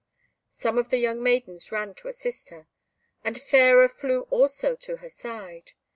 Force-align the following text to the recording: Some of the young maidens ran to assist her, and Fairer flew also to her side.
Some 0.49 0.79
of 0.79 0.89
the 0.89 0.97
young 0.97 1.21
maidens 1.21 1.71
ran 1.71 1.93
to 1.93 2.07
assist 2.07 2.49
her, 2.49 2.67
and 3.23 3.39
Fairer 3.39 3.87
flew 3.87 4.21
also 4.31 4.75
to 4.77 4.95
her 4.97 5.11
side. 5.11 5.73